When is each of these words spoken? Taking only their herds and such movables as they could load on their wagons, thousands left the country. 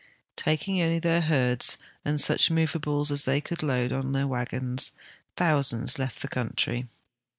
Taking 0.35 0.81
only 0.81 0.97
their 0.97 1.21
herds 1.21 1.77
and 2.03 2.19
such 2.19 2.49
movables 2.49 3.11
as 3.11 3.25
they 3.25 3.39
could 3.39 3.61
load 3.61 3.91
on 3.91 4.13
their 4.13 4.25
wagons, 4.25 4.93
thousands 5.35 5.99
left 5.99 6.23
the 6.23 6.27
country. 6.27 6.87